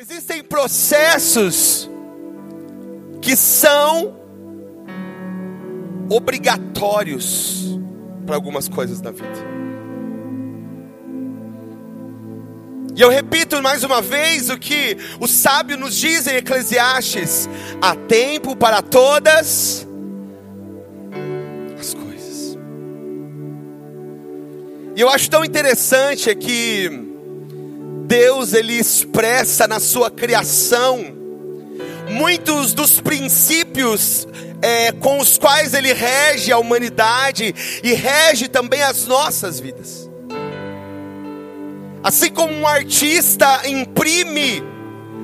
[0.00, 1.86] Existem processos
[3.20, 4.18] que são
[6.08, 7.78] obrigatórios
[8.24, 9.28] para algumas coisas na vida.
[12.96, 17.46] E eu repito mais uma vez o que o sábio nos diz em Eclesiastes:
[17.82, 19.86] há tempo para todas
[21.78, 22.56] as coisas.
[24.96, 27.09] E eu acho tão interessante é que
[28.10, 30.98] Deus ele expressa na sua criação
[32.10, 34.26] muitos dos princípios
[34.60, 37.54] é, com os quais ele rege a humanidade
[37.84, 40.10] e rege também as nossas vidas.
[42.02, 44.60] Assim como um artista imprime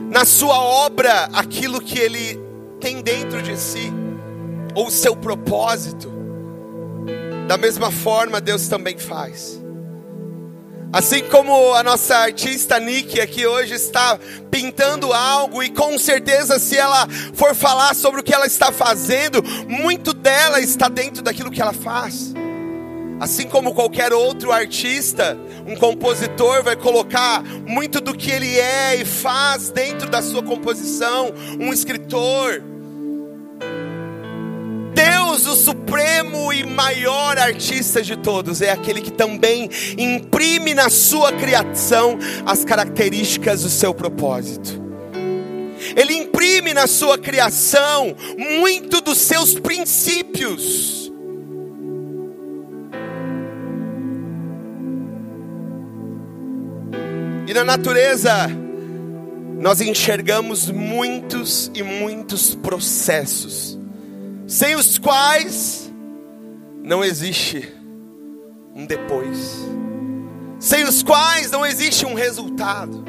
[0.09, 2.41] na sua obra aquilo que ele
[2.79, 3.93] tem dentro de si,
[4.77, 6.09] ou seu propósito,
[7.49, 9.66] da mesma forma Deus também faz.
[10.97, 14.19] Assim como a nossa artista Nick aqui hoje está
[14.51, 19.43] pintando algo, e com certeza, se ela for falar sobre o que ela está fazendo,
[19.69, 22.33] muito dela está dentro daquilo que ela faz.
[23.21, 29.05] Assim como qualquer outro artista, um compositor vai colocar muito do que ele é e
[29.05, 32.63] faz dentro da sua composição, um escritor.
[35.37, 42.19] O supremo e maior artista de todos, é aquele que também imprime na sua criação
[42.45, 44.83] as características do seu propósito.
[45.95, 51.13] Ele imprime na sua criação muito dos seus princípios.
[57.47, 58.49] E na natureza,
[59.61, 63.76] nós enxergamos muitos e muitos processos,
[64.47, 65.93] sem os quais
[66.83, 67.73] não existe
[68.75, 69.59] um depois,
[70.61, 73.05] sem os quais não existe um resultado.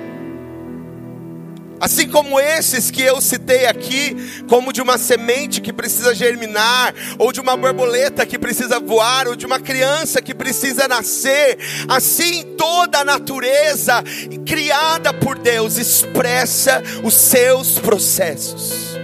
[1.79, 4.15] Assim como esses que eu citei aqui,
[4.49, 9.35] como de uma semente que precisa germinar, ou de uma borboleta que precisa voar, ou
[9.35, 14.03] de uma criança que precisa nascer, assim toda a natureza
[14.43, 18.97] criada por Deus expressa os seus processos.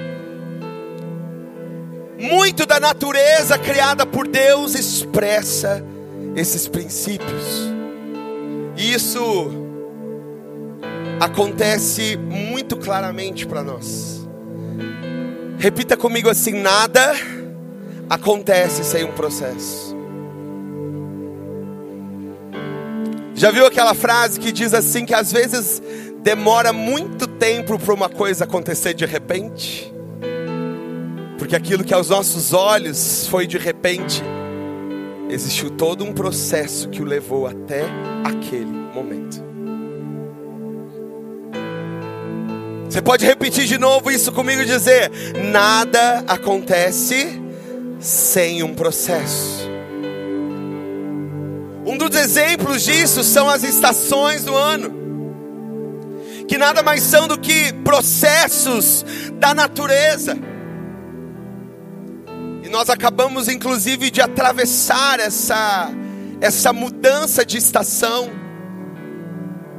[2.24, 5.84] Muito da natureza criada por Deus expressa
[6.38, 7.70] esses princípios.
[8.78, 9.52] Isso
[11.20, 14.26] acontece muito claramente para nós.
[15.60, 17.14] Repita comigo assim: nada
[18.10, 19.94] acontece sem um processo.
[23.36, 25.84] Já viu aquela frase que diz assim que às vezes
[26.22, 29.93] demora muito tempo para uma coisa acontecer de repente?
[31.44, 34.24] Porque aquilo que aos nossos olhos foi de repente,
[35.30, 37.84] existiu todo um processo que o levou até
[38.24, 39.44] aquele momento.
[42.90, 45.12] Você pode repetir de novo isso comigo e dizer:
[45.52, 47.42] nada acontece
[48.00, 49.70] sem um processo.
[51.86, 54.94] Um dos exemplos disso são as estações do ano,
[56.48, 59.04] que nada mais são do que processos
[59.34, 60.53] da natureza.
[62.74, 65.92] Nós acabamos inclusive de atravessar essa
[66.42, 68.32] essa mudança de estação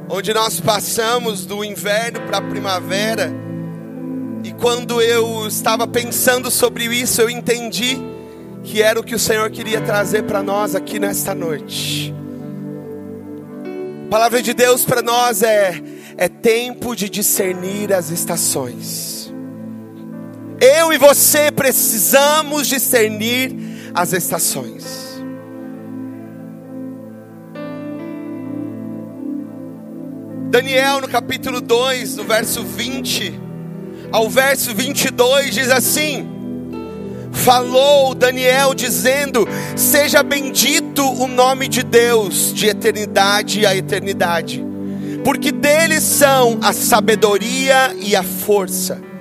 [0.09, 3.33] onde nós passamos do inverno para a primavera.
[4.45, 7.97] E quando eu estava pensando sobre isso, eu entendi
[8.63, 12.15] que era o que o Senhor queria trazer para nós aqui nesta noite.
[14.05, 15.83] A palavra de Deus para nós é
[16.15, 19.24] é tempo de discernir as estações.
[20.59, 23.55] Eu e você precisamos discernir
[23.93, 24.83] as estações.
[30.49, 33.41] Daniel, no capítulo 2, no verso 20
[34.11, 36.25] ao verso 22, diz assim:
[37.33, 39.45] Falou Daniel dizendo:
[39.75, 44.63] Seja bendito o nome de Deus de eternidade a eternidade,
[45.25, 49.14] porque dele são a sabedoria e a força.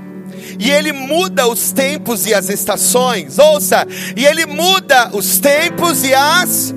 [0.59, 3.39] E ele muda os tempos e as estações.
[3.39, 3.87] Ouça,
[4.17, 6.75] e ele muda os tempos e as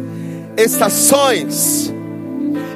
[0.57, 1.93] estações.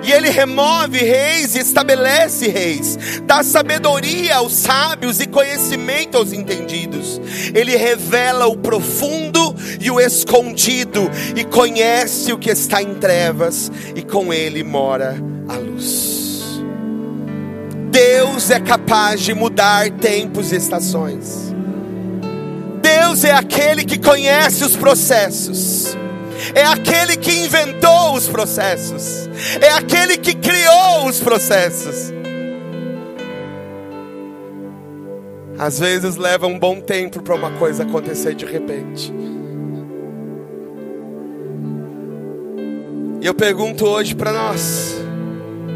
[0.04, 7.22] E ele remove reis e estabelece reis, dá sabedoria aos sábios e conhecimento aos entendidos.
[7.54, 14.02] Ele revela o profundo e o escondido, e conhece o que está em trevas, e
[14.02, 15.16] com ele mora
[15.48, 16.21] a luz.
[17.92, 21.54] Deus é capaz de mudar tempos e estações.
[22.82, 25.96] Deus é aquele que conhece os processos
[26.56, 29.30] é aquele que inventou os processos,
[29.62, 32.12] é aquele que criou os processos.
[35.58, 39.14] Às vezes leva um bom tempo para uma coisa acontecer de repente.
[43.22, 44.96] E eu pergunto hoje para nós: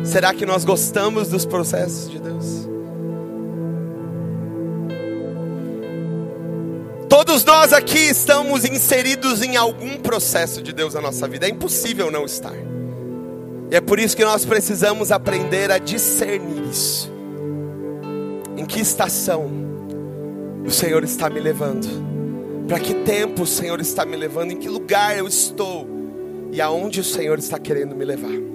[0.05, 2.67] será que nós gostamos dos processos de Deus?
[7.09, 12.09] Todos nós aqui estamos inseridos em algum processo de Deus na nossa vida, é impossível
[12.09, 12.55] não estar.
[13.71, 17.11] E é por isso que nós precisamos aprender a discernir isso.
[18.55, 19.49] Em que estação
[20.65, 21.87] o Senhor está me levando?
[22.67, 24.51] Para que tempo o Senhor está me levando?
[24.51, 25.95] Em que lugar eu estou?
[26.55, 28.54] e aonde o Senhor está querendo me levar.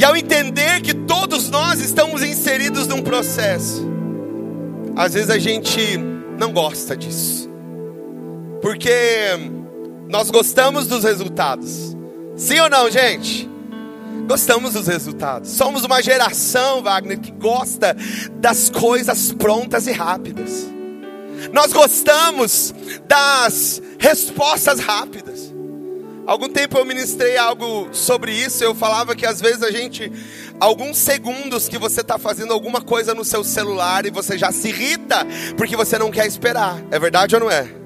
[0.00, 3.86] E ao entender que todos nós estamos inseridos num processo,
[4.96, 5.98] às vezes a gente
[6.38, 7.50] não gosta disso,
[8.62, 8.90] porque
[10.08, 11.94] nós gostamos dos resultados,
[12.34, 13.46] sim ou não, gente?
[14.26, 15.50] Gostamos dos resultados.
[15.50, 17.94] Somos uma geração, Wagner, que gosta
[18.36, 20.66] das coisas prontas e rápidas.
[21.52, 22.74] Nós gostamos
[23.06, 25.29] das respostas rápidas.
[26.26, 28.62] Algum tempo eu ministrei algo sobre isso.
[28.62, 30.12] Eu falava que às vezes a gente,
[30.60, 34.68] alguns segundos que você está fazendo alguma coisa no seu celular e você já se
[34.68, 35.26] irrita
[35.56, 36.80] porque você não quer esperar.
[36.90, 37.80] É verdade ou não é?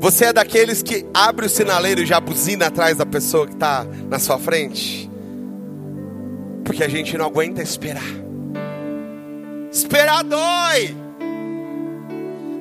[0.00, 3.84] Você é daqueles que abre o sinaleiro e já buzina atrás da pessoa que está
[4.08, 5.10] na sua frente?
[6.64, 8.04] Porque a gente não aguenta esperar.
[9.72, 10.96] Esperar dói.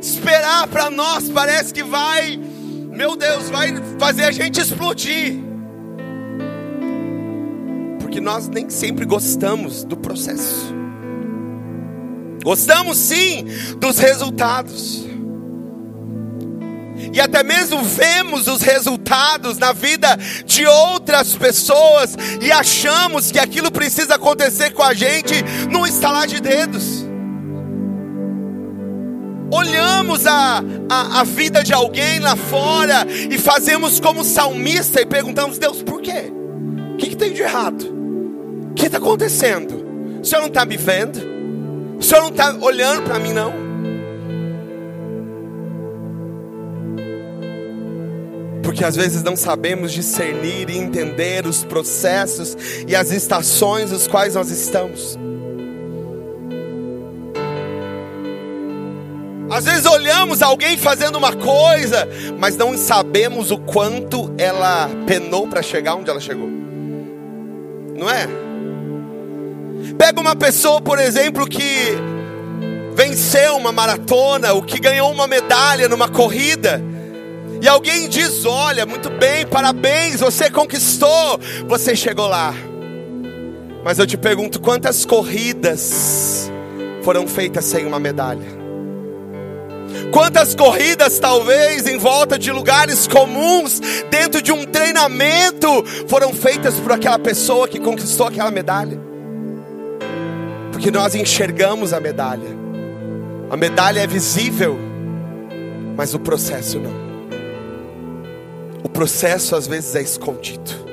[0.02, 2.40] Esperar para nós parece que vai,
[2.98, 5.36] meu Deus, vai fazer a gente explodir.
[8.02, 10.76] Porque nós nem sempre gostamos do processo.
[12.44, 13.46] Gostamos sim
[13.80, 15.06] dos resultados
[17.14, 23.72] e até mesmo vemos os resultados na vida de outras pessoas e achamos que aquilo
[23.72, 25.34] precisa acontecer com a gente
[25.70, 27.07] num estalar de dedos.
[29.52, 35.58] Olhamos a, a, a vida de alguém lá fora e fazemos como salmista e perguntamos:
[35.58, 36.32] Deus, por quê?
[36.94, 37.84] O que, que tem de errado?
[38.72, 40.20] O que está acontecendo?
[40.22, 41.20] O Senhor não está me vendo?
[41.98, 43.68] O Senhor não está olhando para mim, não?
[48.78, 52.56] porque às vezes não sabemos discernir e entender os processos
[52.86, 55.18] e as estações nos quais nós estamos.
[60.28, 62.08] Olhamos alguém fazendo uma coisa,
[62.38, 66.50] mas não sabemos o quanto ela penou para chegar onde ela chegou.
[67.96, 68.28] Não é?
[69.98, 71.96] Pega uma pessoa, por exemplo, que
[72.94, 76.82] venceu uma maratona, o que ganhou uma medalha numa corrida
[77.62, 82.54] e alguém diz: Olha, muito bem, parabéns, você conquistou, você chegou lá.
[83.82, 86.52] Mas eu te pergunto: quantas corridas
[87.02, 88.57] foram feitas sem uma medalha?
[90.12, 93.80] Quantas corridas, talvez, em volta de lugares comuns,
[94.10, 99.00] dentro de um treinamento, foram feitas por aquela pessoa que conquistou aquela medalha?
[100.72, 102.50] Porque nós enxergamos a medalha,
[103.50, 104.78] a medalha é visível,
[105.96, 107.08] mas o processo não.
[108.84, 110.87] O processo às vezes é escondido.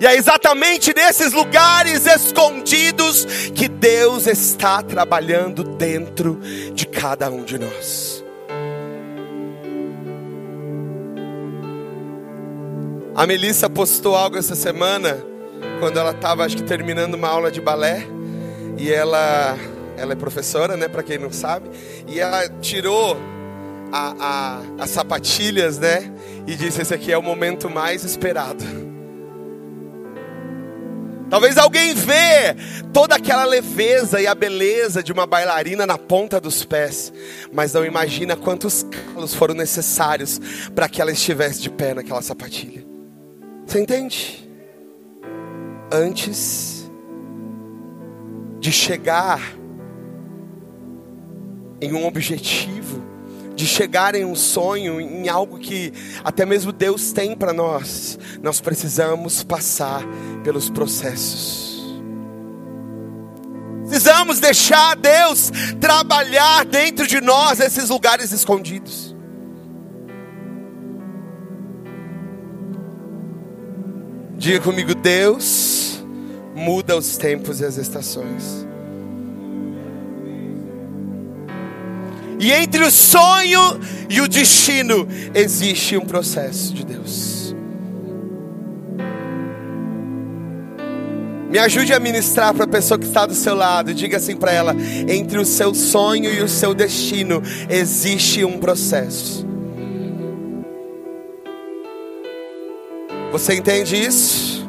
[0.00, 3.24] E é exatamente nesses lugares escondidos
[3.54, 6.40] que Deus está trabalhando dentro
[6.72, 8.24] de cada um de nós.
[13.16, 15.18] A Melissa postou algo essa semana,
[15.80, 18.06] quando ela estava, acho que terminando uma aula de balé,
[18.76, 19.58] e ela,
[19.96, 21.68] ela é professora, né, para quem não sabe,
[22.06, 23.16] e ela tirou
[23.90, 26.12] a, a, as sapatilhas, né?
[26.46, 28.87] E disse: Esse aqui é o momento mais esperado.
[31.30, 32.56] Talvez alguém vê
[32.92, 37.12] toda aquela leveza e a beleza de uma bailarina na ponta dos pés,
[37.52, 40.40] mas não imagina quantos calos foram necessários
[40.74, 42.82] para que ela estivesse de pé naquela sapatilha.
[43.66, 44.48] Você entende?
[45.92, 46.90] Antes
[48.58, 49.40] de chegar
[51.80, 52.87] em um objetivo,
[53.58, 58.60] de chegar em um sonho, em algo que até mesmo Deus tem para nós, nós
[58.60, 60.04] precisamos passar
[60.44, 61.66] pelos processos.
[63.80, 65.50] Precisamos deixar Deus
[65.80, 69.16] trabalhar dentro de nós esses lugares escondidos.
[74.36, 76.00] Diga comigo, Deus
[76.54, 78.67] muda os tempos e as estações.
[82.38, 87.54] E entre o sonho e o destino existe um processo de Deus.
[91.50, 93.94] Me ajude a ministrar para a pessoa que está do seu lado.
[93.94, 94.76] Diga assim para ela:
[95.08, 99.46] entre o seu sonho e o seu destino existe um processo.
[103.32, 104.68] Você entende isso?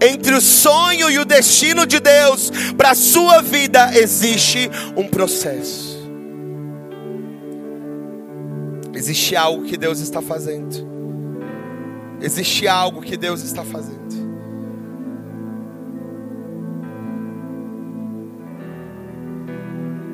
[0.00, 5.91] Entre o sonho e o destino de Deus para a sua vida existe um processo.
[9.02, 10.76] Existe algo que Deus está fazendo.
[12.20, 13.98] Existe algo que Deus está fazendo.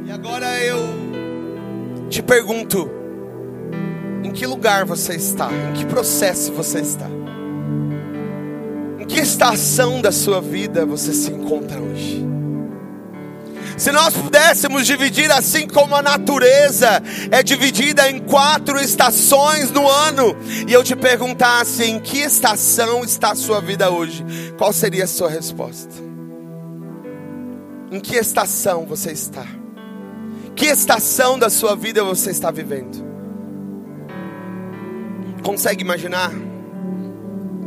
[0.06, 0.78] E agora eu
[2.08, 2.90] te pergunto:
[4.24, 5.50] em que lugar você está?
[5.52, 7.10] Em que processo você está?
[8.98, 12.27] Em que estação da sua vida você se encontra hoje?
[13.78, 20.36] Se nós pudéssemos dividir assim como a natureza é dividida em quatro estações no ano,
[20.66, 24.24] e eu te perguntasse em que estação está a sua vida hoje,
[24.58, 25.94] qual seria a sua resposta?
[27.92, 29.46] Em que estação você está?
[30.56, 33.06] Que estação da sua vida você está vivendo?
[35.44, 36.32] Consegue imaginar?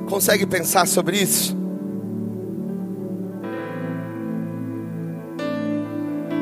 [0.09, 1.60] Consegue pensar sobre isso?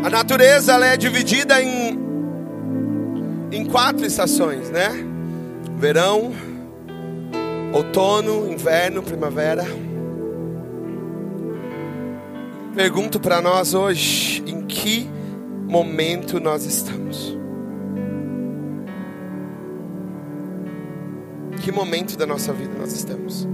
[0.01, 1.99] A natureza ela é dividida em,
[3.51, 4.89] em quatro estações, né?
[5.77, 6.31] Verão,
[7.73, 9.65] outono, inverno, primavera.
[12.73, 15.09] Pergunto para nós hoje, em que
[15.67, 17.37] momento nós estamos?
[21.61, 23.45] Que momento da nossa vida nós estamos?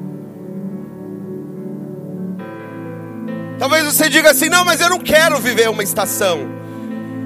[3.57, 6.55] Talvez você diga assim: não, mas eu não quero viver uma estação.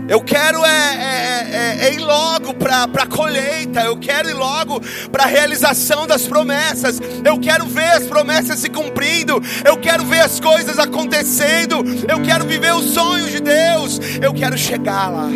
[0.10, 4.82] Eu quero é, é, é, é ir logo para a colheita, eu quero ir logo
[5.12, 10.22] para a realização das promessas, eu quero ver as promessas se cumprindo, eu quero ver
[10.22, 11.76] as coisas acontecendo,
[12.10, 15.30] eu quero viver os sonhos de Deus, eu quero chegar lá.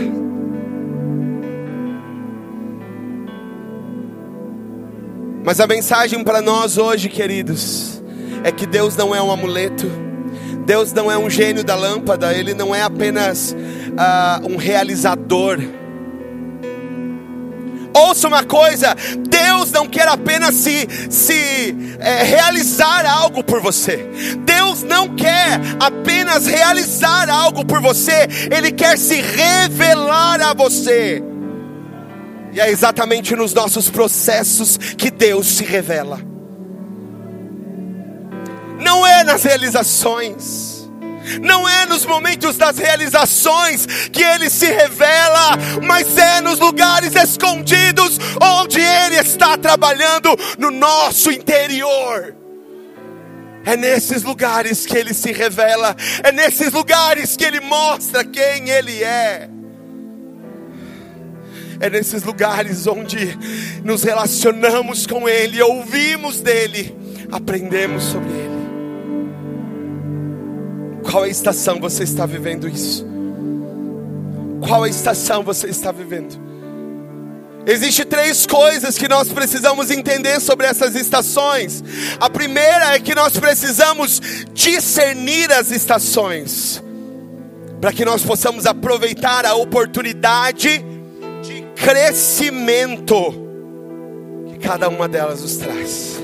[5.46, 8.02] Mas a mensagem para nós hoje, queridos,
[8.44, 10.13] é que Deus não é um amuleto.
[10.66, 15.60] Deus não é um gênio da lâmpada, Ele não é apenas uh, um realizador.
[17.94, 18.96] Ouça uma coisa:
[19.28, 24.10] Deus não quer apenas se, se é, realizar algo por você.
[24.40, 31.22] Deus não quer apenas realizar algo por você, Ele quer se revelar a você.
[32.52, 36.33] E é exatamente nos nossos processos que Deus se revela
[38.84, 40.90] não é nas realizações,
[41.42, 48.20] não é nos momentos das realizações que Ele se revela, mas é nos lugares escondidos
[48.42, 52.36] onde Ele está trabalhando no nosso interior.
[53.66, 59.02] É nesses lugares que Ele se revela, é nesses lugares que Ele mostra quem Ele
[59.02, 59.50] é.
[61.80, 63.38] É nesses lugares onde
[63.84, 66.96] nos relacionamos com Ele, ouvimos dEle,
[67.32, 68.43] aprendemos sobre Ele.
[71.14, 73.06] Qual é a estação você está vivendo isso?
[74.68, 76.36] Qual é a estação você está vivendo?
[77.68, 81.84] Existem três coisas que nós precisamos entender sobre essas estações.
[82.20, 84.20] A primeira é que nós precisamos
[84.54, 86.82] discernir as estações,
[87.80, 90.84] para que nós possamos aproveitar a oportunidade
[91.44, 93.16] de crescimento
[94.50, 96.20] que cada uma delas nos traz.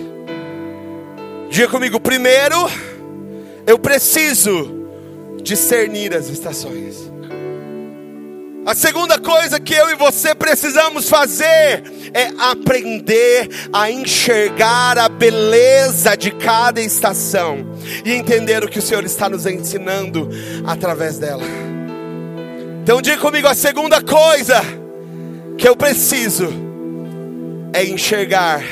[1.48, 2.68] Diga comigo, primeiro,
[3.68, 4.79] eu preciso
[5.50, 7.12] discernir as estações.
[8.68, 11.82] A segunda coisa que eu e você precisamos fazer
[12.14, 17.66] é aprender a enxergar a beleza de cada estação
[18.06, 20.30] e entender o que o Senhor está nos ensinando
[20.68, 21.44] através dela.
[22.84, 24.62] Então diga comigo, a segunda coisa
[25.58, 26.48] que eu preciso
[27.74, 28.64] é enxergar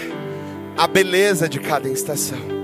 [0.78, 2.57] a beleza de cada estação.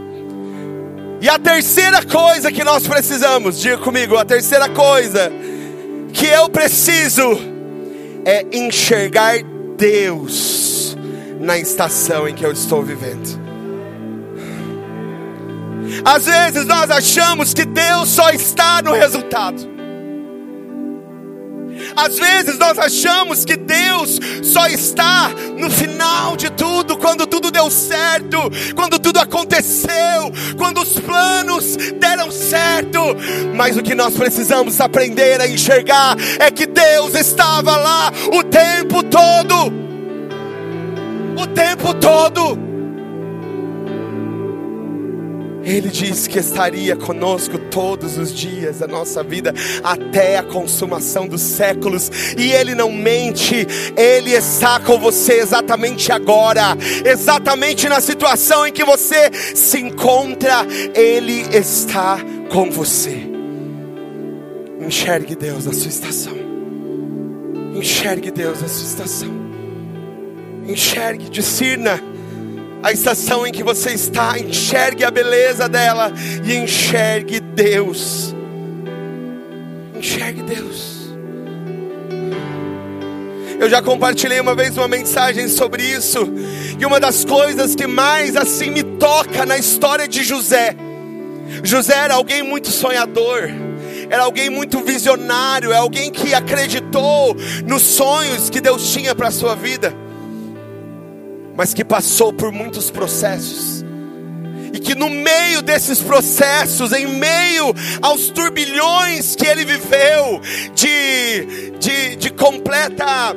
[1.24, 5.32] E a terceira coisa que nós precisamos, diga comigo, a terceira coisa
[6.12, 7.40] que eu preciso
[8.26, 9.38] é enxergar
[9.78, 10.98] Deus
[11.40, 13.40] na estação em que eu estou vivendo.
[16.04, 19.73] Às vezes nós achamos que Deus só está no resultado.
[21.96, 27.70] Às vezes nós achamos que Deus só está no final de tudo, quando tudo deu
[27.70, 28.38] certo,
[28.76, 33.00] quando tudo aconteceu, quando os planos deram certo.
[33.56, 39.04] Mas o que nós precisamos aprender a enxergar é que Deus estava lá o tempo
[39.04, 39.72] todo.
[41.38, 42.73] O tempo todo.
[45.64, 49.54] Ele disse que estaria conosco todos os dias da nossa vida,
[49.84, 53.66] até a consumação dos séculos, e Ele não mente,
[53.96, 61.46] Ele está com você exatamente agora, exatamente na situação em que você se encontra, Ele
[61.56, 62.18] está
[62.52, 63.32] com você.
[64.86, 66.36] Enxergue Deus na sua estação,
[67.74, 69.32] enxergue Deus na sua estação,
[70.68, 72.02] enxergue, discirna
[72.84, 76.12] a estação em que você está, enxergue a beleza dela
[76.44, 78.36] e enxergue Deus.
[79.96, 80.92] Enxergue Deus.
[83.58, 86.20] Eu já compartilhei uma vez uma mensagem sobre isso,
[86.78, 90.76] e uma das coisas que mais assim me toca na história de José.
[91.64, 93.50] José era alguém muito sonhador,
[94.10, 97.34] era alguém muito visionário, é alguém que acreditou
[97.66, 100.03] nos sonhos que Deus tinha para a sua vida
[101.56, 103.84] mas que passou por muitos processos.
[104.74, 110.42] E que no meio desses processos, em meio aos turbilhões que ele viveu,
[110.74, 113.36] de, de, de completa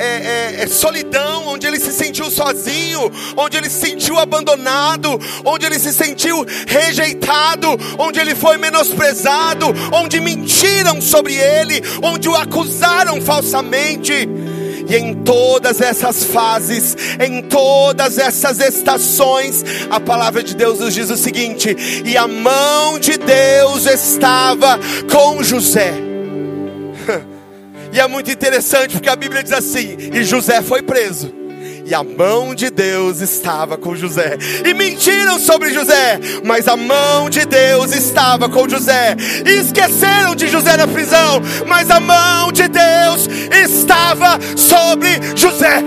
[0.00, 5.66] é, é, é, solidão, onde ele se sentiu sozinho, onde ele se sentiu abandonado, onde
[5.66, 13.20] ele se sentiu rejeitado, onde ele foi menosprezado, onde mentiram sobre ele, onde o acusaram
[13.20, 14.26] falsamente.
[14.90, 21.08] E em todas essas fases, em todas essas estações, a palavra de Deus nos diz
[21.10, 24.78] o seguinte: e a mão de Deus estava
[25.10, 25.94] com José.
[27.92, 31.39] E é muito interessante porque a Bíblia diz assim: e José foi preso
[31.90, 34.38] e a mão de Deus estava com José.
[34.64, 39.16] E mentiram sobre José, mas a mão de Deus estava com José.
[39.44, 45.82] E esqueceram de José na prisão, mas a mão de Deus estava sobre José.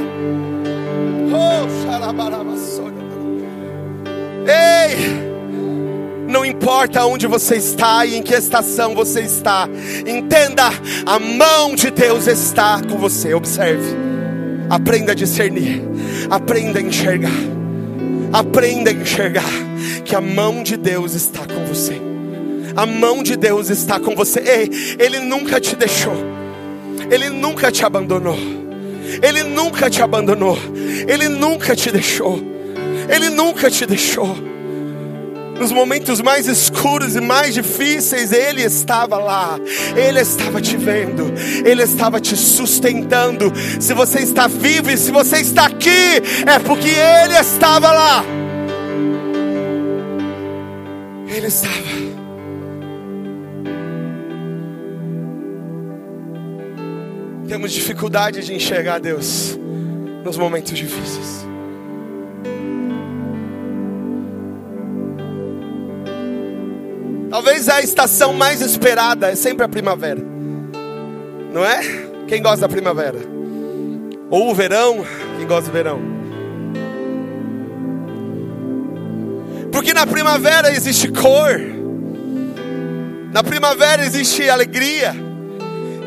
[1.32, 1.64] Oh,
[4.46, 5.24] Ei!
[6.28, 9.70] Não importa onde você está e em que estação você está,
[10.06, 10.64] entenda,
[11.06, 13.34] a mão de Deus está com você.
[13.34, 14.13] Observe.
[14.70, 15.82] Aprenda a discernir,
[16.30, 17.32] aprenda a enxergar,
[18.32, 19.50] aprenda a enxergar
[20.04, 22.02] que a mão de Deus está com você.
[22.76, 24.40] A mão de Deus está com você.
[24.40, 26.16] Ei, Ele nunca te deixou,
[27.12, 28.38] Ele nunca te abandonou,
[29.22, 30.58] Ele nunca te abandonou,
[31.08, 32.42] Ele nunca te deixou,
[33.10, 34.53] Ele nunca te deixou
[35.60, 39.60] nos momentos mais escuros e mais difíceis, Ele estava lá,
[39.96, 41.32] Ele estava te vendo,
[41.66, 43.52] Ele estava te sustentando.
[43.80, 48.26] Se você está vivo e se você está aqui, é porque Ele estava lá.
[51.28, 51.94] Ele estava.
[57.48, 59.58] Temos dificuldade de enxergar Deus
[60.24, 61.43] nos momentos difíceis.
[67.34, 70.22] Talvez a estação mais esperada é sempre a primavera.
[71.52, 71.82] Não é?
[72.28, 73.18] Quem gosta da primavera?
[74.30, 75.04] Ou o verão,
[75.36, 76.00] quem gosta do verão?
[79.72, 81.60] Porque na primavera existe cor.
[83.32, 85.16] Na primavera existe alegria.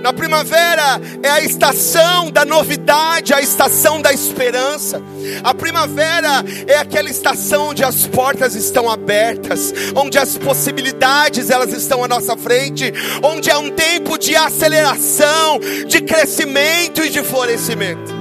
[0.06, 5.02] Na primavera é a estação da novidade, a estação da esperança.
[5.42, 12.04] A primavera é aquela estação onde as portas estão abertas, onde as possibilidades elas estão
[12.04, 18.14] à nossa frente, onde é um tempo de aceleração, de crescimento e de florescimento.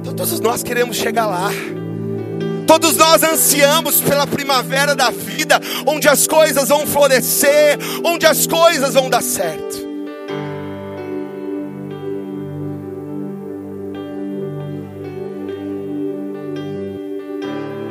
[0.00, 1.52] Então todos nós queremos chegar lá.
[2.70, 8.94] Todos nós ansiamos pela primavera da vida, onde as coisas vão florescer, onde as coisas
[8.94, 9.76] vão dar certo.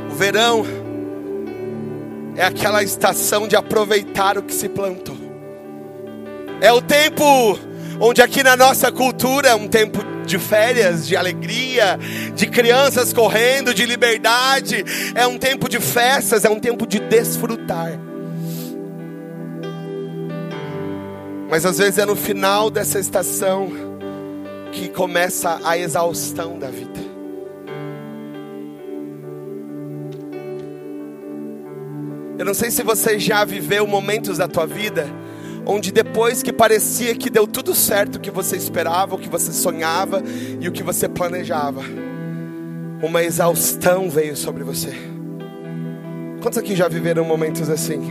[0.09, 0.63] O verão
[2.37, 5.17] é aquela estação de aproveitar o que se plantou.
[6.61, 7.59] É o tempo
[7.99, 11.99] onde aqui na nossa cultura é um tempo de férias, de alegria,
[12.35, 14.85] de crianças correndo, de liberdade.
[15.15, 17.99] É um tempo de festas, é um tempo de desfrutar.
[21.49, 23.71] Mas às vezes é no final dessa estação
[24.71, 26.99] que começa a exaustão da vida.
[32.37, 35.09] Eu não sei se você já viveu momentos da tua vida
[35.69, 39.53] onde depois que parecia que deu tudo certo o que você esperava, o que você
[39.53, 40.23] sonhava
[40.59, 41.81] e o que você planejava,
[43.03, 44.91] uma exaustão veio sobre você.
[46.41, 48.01] Quantos aqui já viveram momentos assim?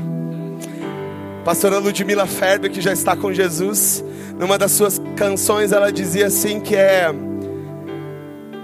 [1.44, 4.05] Pastora Ludmila Ferber, que já está com Jesus,
[4.38, 7.09] numa das suas canções ela dizia assim que é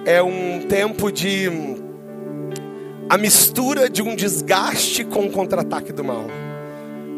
[0.06, 1.50] é um tempo de
[3.08, 6.43] a mistura de um desgaste com o contra-ataque do mal.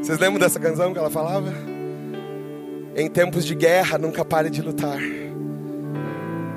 [0.07, 1.53] Vocês lembram dessa canção que ela falava?
[2.95, 5.01] Em tempos de guerra, nunca pare de lutar.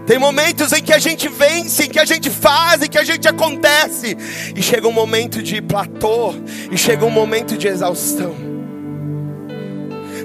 [0.06, 3.04] Tem momentos em que a gente vence, em que a gente faz, em que a
[3.04, 4.16] gente acontece,
[4.56, 6.36] e chega um momento de platô,
[6.72, 8.36] e chega um momento de exaustão.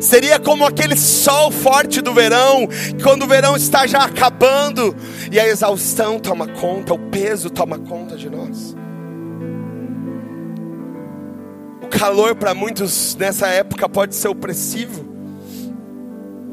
[0.02, 2.68] Seria como aquele sol forte do verão,
[3.02, 4.94] quando o verão está já acabando
[5.32, 8.76] e a exaustão toma conta, o peso toma conta de nós.
[11.98, 15.04] Calor para muitos nessa época pode ser opressivo.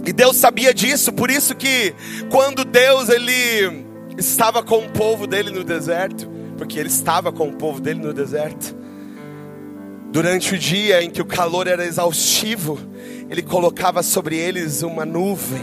[0.06, 1.94] E Deus sabia disso, por isso que
[2.30, 3.86] quando Deus ele
[4.18, 6.28] estava com o povo dele no deserto,
[6.58, 8.76] porque ele estava com o povo dele no deserto,
[10.12, 12.80] durante o dia em que o calor era exaustivo,
[13.30, 15.62] ele colocava sobre eles uma nuvem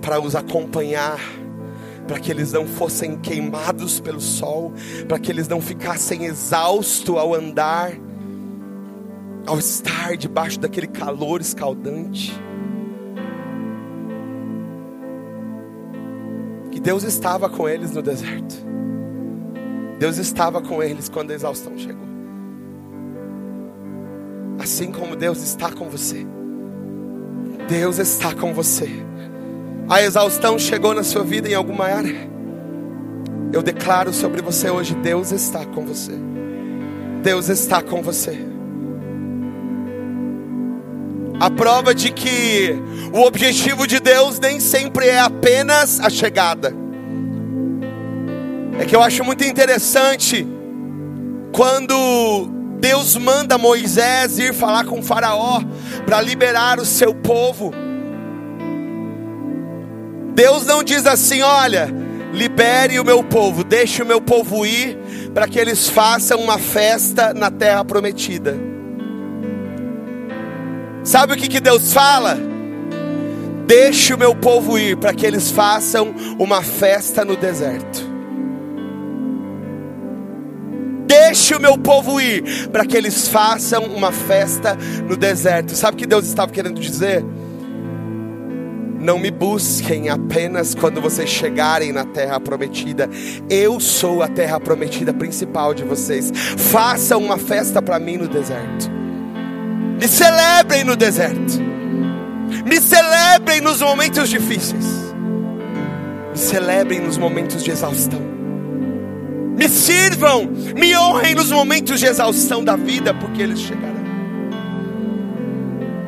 [0.00, 1.20] para os acompanhar,
[2.06, 4.72] para que eles não fossem queimados pelo sol,
[5.06, 7.92] para que eles não ficassem exaustos ao andar,
[9.46, 12.32] ao estar debaixo daquele calor escaldante.
[16.84, 18.54] Deus estava com eles no deserto.
[19.98, 22.04] Deus estava com eles quando a exaustão chegou.
[24.58, 26.26] Assim como Deus está com você.
[27.70, 28.90] Deus está com você.
[29.88, 32.30] A exaustão chegou na sua vida em alguma área.
[33.50, 36.12] Eu declaro sobre você hoje: Deus está com você.
[37.22, 38.53] Deus está com você.
[41.40, 42.76] A prova de que
[43.12, 46.74] o objetivo de Deus nem sempre é apenas a chegada.
[48.78, 50.46] É que eu acho muito interessante
[51.52, 55.60] quando Deus manda Moisés ir falar com Faraó
[56.06, 57.72] para liberar o seu povo.
[60.34, 61.88] Deus não diz assim: olha,
[62.32, 64.98] libere o meu povo, deixe o meu povo ir,
[65.32, 68.73] para que eles façam uma festa na terra prometida.
[71.04, 72.38] Sabe o que, que Deus fala?
[73.66, 78.14] Deixe o meu povo ir para que eles façam uma festa no deserto.
[81.06, 85.76] Deixe o meu povo ir para que eles façam uma festa no deserto.
[85.76, 87.22] Sabe o que Deus estava querendo dizer?
[88.98, 93.08] Não me busquem apenas quando vocês chegarem na terra prometida.
[93.50, 96.32] Eu sou a terra prometida principal de vocês.
[96.34, 99.03] Façam uma festa para mim no deserto.
[100.00, 101.60] Me celebrem no deserto.
[102.64, 104.84] Me celebrem nos momentos difíceis.
[106.30, 108.20] Me celebrem nos momentos de exaustão.
[109.56, 114.04] Me sirvam, me honrem nos momentos de exaustão da vida, porque eles chegarão.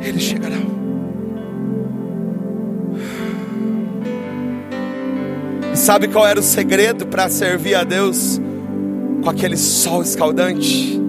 [0.02, 0.66] Eles chegarão.
[5.72, 8.40] E sabe qual era o segredo para servir a Deus
[9.22, 11.05] com aquele sol escaldante?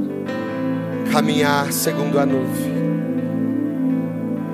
[1.12, 2.78] Caminhar segundo a nuvem.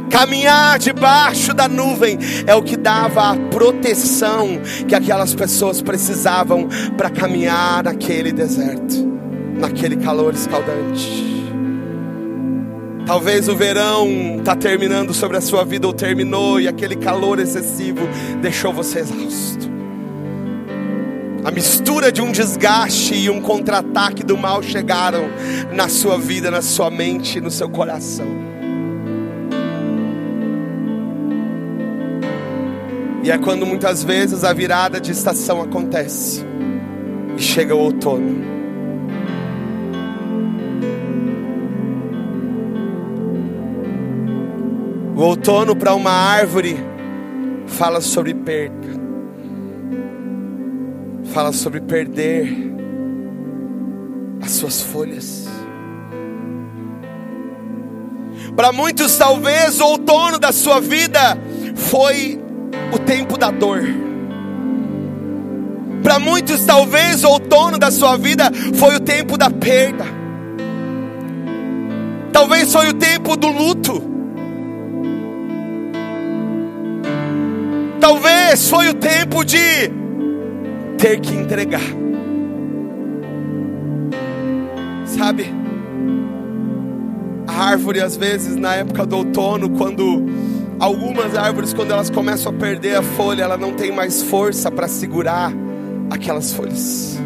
[0.09, 7.09] Caminhar debaixo da nuvem é o que dava a proteção que aquelas pessoas precisavam para
[7.09, 9.11] caminhar naquele deserto,
[9.57, 11.33] naquele calor escaldante.
[13.05, 18.07] Talvez o verão está terminando sobre a sua vida ou terminou e aquele calor excessivo
[18.41, 19.69] deixou você exausto.
[21.45, 25.25] A mistura de um desgaste e um contra-ataque do mal chegaram
[25.73, 28.25] na sua vida, na sua mente, no seu coração.
[33.21, 36.45] E é quando muitas vezes a virada de estação acontece
[37.37, 38.41] e chega o outono.
[45.13, 46.77] O outono para uma árvore
[47.67, 49.02] fala sobre perda
[51.33, 52.55] fala sobre perder
[54.39, 55.47] as suas folhas.
[58.55, 61.35] Para muitos, talvez o outono da sua vida
[61.75, 62.39] foi
[62.93, 63.81] o tempo da dor.
[66.03, 70.05] Para muitos, talvez o outono da sua vida foi o tempo da perda.
[72.31, 74.03] Talvez foi o tempo do luto.
[77.99, 80.02] Talvez foi o tempo de
[81.03, 81.81] ter que entregar.
[85.05, 85.53] Sabe?
[87.45, 90.23] A árvore, às vezes, na época do outono, quando
[90.79, 94.87] algumas árvores, quando elas começam a perder a folha, ela não tem mais força para
[94.87, 95.51] segurar
[96.09, 97.19] aquelas folhas.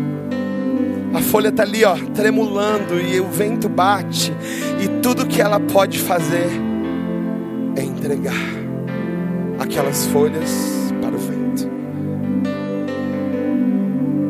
[1.13, 4.33] A folha está ali, ó, tremulando e o vento bate,
[4.81, 6.49] e tudo que ela pode fazer
[7.75, 8.33] é entregar
[9.59, 10.76] aquelas folhas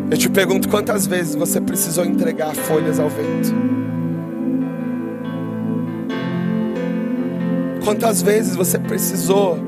[0.09, 3.53] Eu te pergunto quantas vezes você precisou entregar folhas ao vento?
[7.83, 9.59] Quantas vezes você precisou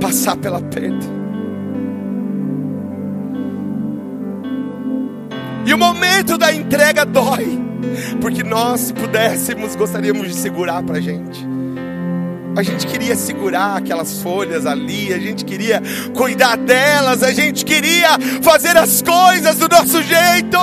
[0.00, 1.06] passar pela perda?
[5.64, 7.60] E o momento da entrega dói,
[8.20, 11.47] porque nós, se pudéssemos, gostaríamos de segurar para gente.
[12.58, 15.80] A gente queria segurar aquelas folhas ali, a gente queria
[16.12, 20.58] cuidar delas, a gente queria fazer as coisas do nosso jeito.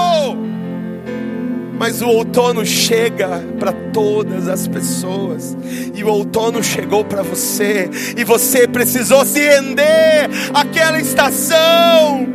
[1.80, 5.56] Mas o outono chega para todas as pessoas,
[5.96, 12.28] e o outono chegou para você, e você precisou se render àquela estação.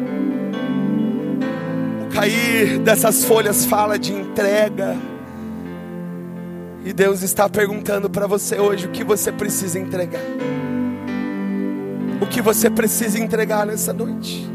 [2.03, 5.10] O cair dessas folhas fala de entrega.
[6.85, 10.23] E Deus está perguntando para você hoje o que você precisa entregar.
[12.21, 14.49] O que você precisa entregar nessa noite.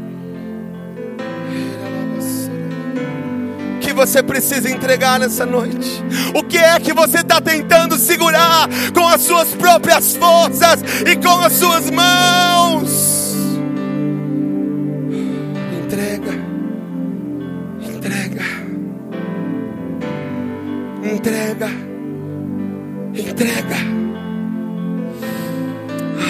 [3.76, 6.02] O que você precisa entregar nessa noite.
[6.34, 11.38] O que é que você está tentando segurar com as suas próprias forças e com
[11.44, 13.36] as suas mãos?
[15.84, 16.32] Entrega.
[17.80, 18.44] Entrega.
[21.04, 21.85] Entrega
[23.20, 23.76] entrega.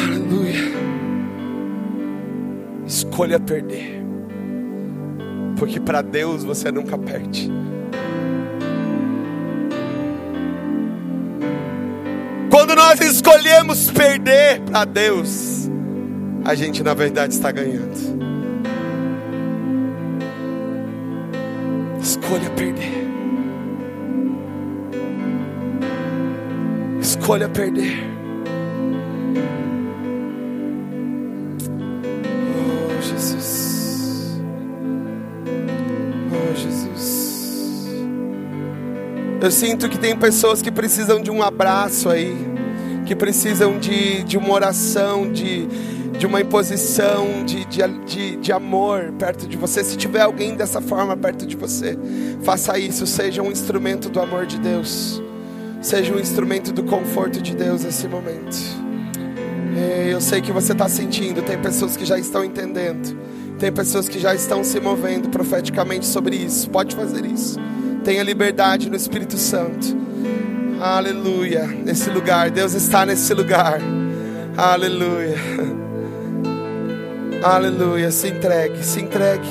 [0.04, 0.72] Aleluia.
[2.86, 4.02] Escolha perder.
[5.58, 7.50] Porque para Deus você nunca perde.
[12.50, 15.70] Quando nós escolhemos perder para Deus,
[16.44, 17.94] a gente na verdade está ganhando.
[22.00, 23.15] Escolha perder.
[27.06, 28.04] Escolha perder.
[32.58, 34.40] Oh, Jesus.
[36.32, 37.86] Oh, Jesus.
[39.40, 42.36] Eu sinto que tem pessoas que precisam de um abraço aí,
[43.06, 45.66] que precisam de, de uma oração, de,
[46.18, 49.84] de uma imposição de, de, de, de, amor perto de você.
[49.84, 51.96] Se tiver alguém dessa forma perto de você,
[52.42, 55.22] faça isso, seja um instrumento do amor de Deus.
[55.86, 58.56] Seja um instrumento do conforto de Deus nesse momento.
[60.10, 63.16] Eu sei que você está sentindo, tem pessoas que já estão entendendo,
[63.56, 66.68] tem pessoas que já estão se movendo profeticamente sobre isso.
[66.70, 67.60] Pode fazer isso.
[68.02, 69.96] Tenha liberdade no Espírito Santo.
[70.80, 71.68] Aleluia.
[71.68, 73.78] Nesse lugar, Deus está nesse lugar.
[74.56, 75.36] Aleluia.
[77.44, 78.10] Aleluia.
[78.10, 79.48] Se entregue, se entregue.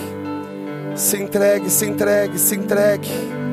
[0.98, 3.45] Se entregue, se entregue, se entregue.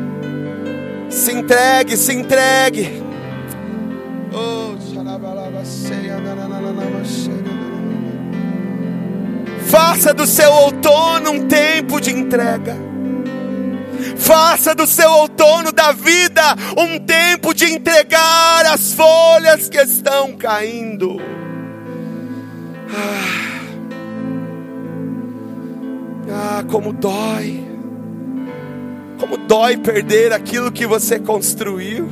[1.12, 3.03] Se entregue, se entregue.
[4.33, 4.72] Oh,
[9.66, 12.75] Faça do seu outono um tempo de entrega.
[14.16, 16.42] Faça do seu outono da vida
[16.79, 21.20] um tempo de entregar as folhas que estão caindo.
[22.90, 23.61] Ah,
[26.31, 27.72] ah como dói.
[29.23, 32.11] Como dói perder aquilo que você construiu.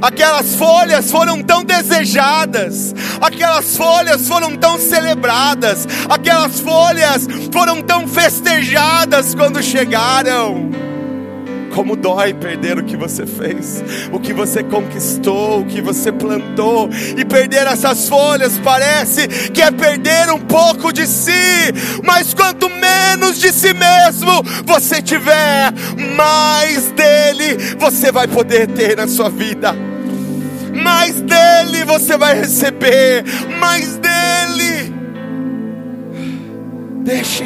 [0.00, 9.34] Aquelas folhas foram tão desejadas, aquelas folhas foram tão celebradas, aquelas folhas foram tão festejadas
[9.34, 10.70] quando chegaram.
[11.74, 16.90] Como dói perder o que você fez, o que você conquistou, o que você plantou,
[17.16, 21.30] e perder essas folhas parece que é perder um pouco de si,
[22.04, 25.72] mas quanto menos de si mesmo você tiver,
[26.16, 29.74] mais dele você vai poder ter na sua vida,
[30.82, 33.24] mais dele você vai receber,
[33.58, 34.92] mais dele.
[37.04, 37.44] Deixe,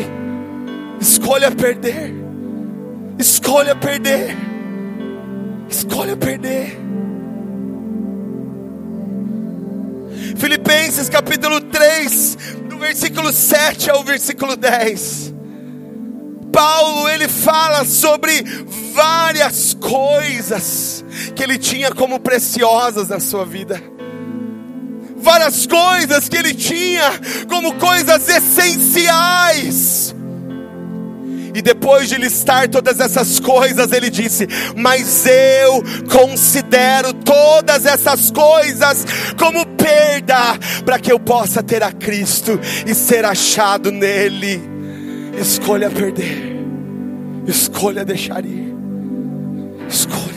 [1.00, 2.23] escolha perder.
[3.18, 4.36] Escolha perder.
[5.68, 6.80] Escolha perder.
[10.36, 15.32] Filipenses capítulo 3, do versículo 7 ao versículo 10.
[16.52, 18.44] Paulo ele fala sobre
[18.92, 23.80] várias coisas que ele tinha como preciosas na sua vida.
[25.16, 27.10] Várias coisas que ele tinha
[27.48, 30.14] como coisas essenciais
[31.54, 39.06] e depois de listar todas essas coisas, ele disse: Mas eu considero todas essas coisas
[39.38, 44.60] como perda, para que eu possa ter a Cristo e ser achado nele.
[45.40, 46.60] Escolha perder,
[47.46, 48.74] escolha deixar ir,
[49.88, 50.33] escolha.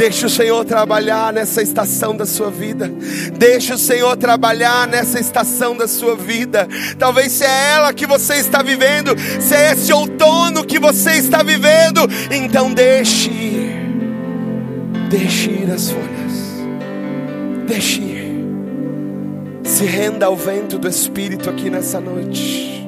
[0.00, 2.90] Deixa o Senhor trabalhar nessa estação da sua vida.
[3.36, 6.66] Deixa o Senhor trabalhar nessa estação da sua vida.
[6.98, 11.42] Talvez se é ela que você está vivendo, se é esse outono que você está
[11.42, 13.76] vivendo, então deixe ir.
[15.10, 16.06] Deixe ir as folhas.
[17.68, 18.44] Deixe ir.
[19.62, 22.79] Se renda ao vento do Espírito aqui nessa noite.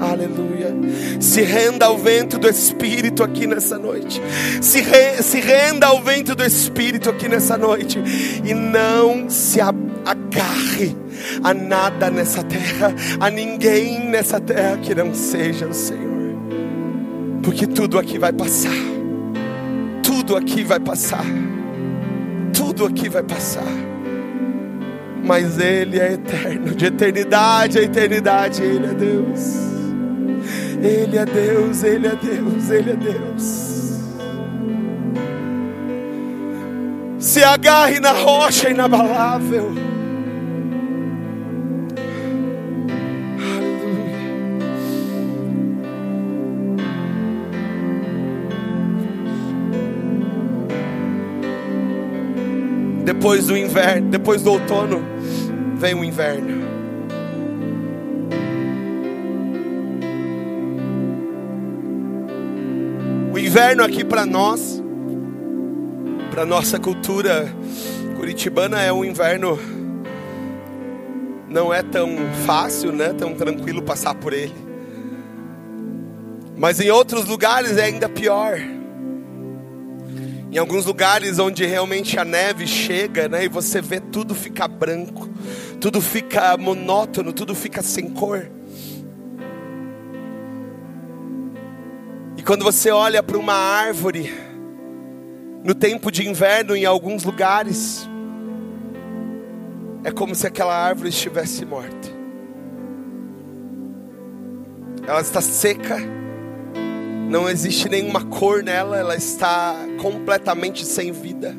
[0.00, 0.74] Aleluia.
[1.20, 4.20] Se renda ao vento do Espírito aqui nessa noite.
[4.62, 8.02] Se, re, se renda ao vento do Espírito aqui nessa noite.
[8.42, 10.96] E não se agarre
[11.44, 16.10] a nada nessa terra, a ninguém nessa terra que não seja o Senhor.
[17.42, 18.72] Porque tudo aqui vai passar.
[20.02, 21.24] Tudo aqui vai passar.
[22.54, 23.90] Tudo aqui vai passar
[25.22, 29.79] mas Ele é eterno, de eternidade a eternidade, Ele é Deus.
[30.82, 33.70] Ele é Deus, Ele é Deus, Ele é Deus.
[37.18, 39.74] Se agarre na rocha inabalável.
[53.04, 55.04] Depois do inverno, depois do outono,
[55.76, 56.59] vem o inverno.
[63.50, 64.80] Inverno aqui para nós,
[66.30, 67.52] para nossa cultura
[68.16, 69.58] curitibana é um inverno
[71.48, 72.10] não é tão
[72.46, 73.12] fácil, né?
[73.12, 74.54] Tão tranquilo passar por ele.
[76.56, 78.56] Mas em outros lugares é ainda pior.
[80.52, 85.28] Em alguns lugares onde realmente a neve chega, né, e você vê tudo ficar branco,
[85.80, 88.48] tudo fica monótono, tudo fica sem cor.
[92.50, 94.34] Quando você olha para uma árvore,
[95.62, 98.10] no tempo de inverno, em alguns lugares,
[100.02, 102.08] é como se aquela árvore estivesse morta.
[105.06, 105.96] Ela está seca,
[107.30, 111.54] não existe nenhuma cor nela, ela está completamente sem vida.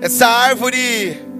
[0.00, 1.33] Essa árvore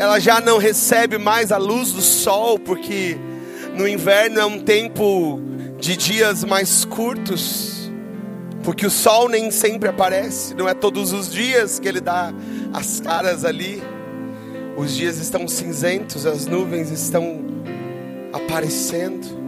[0.00, 3.18] ela já não recebe mais a luz do sol, porque
[3.76, 5.38] no inverno é um tempo
[5.78, 7.92] de dias mais curtos,
[8.64, 12.32] porque o sol nem sempre aparece, não é todos os dias que ele dá
[12.72, 13.82] as caras ali.
[14.74, 17.44] Os dias estão cinzentos, as nuvens estão
[18.32, 19.38] aparecendo.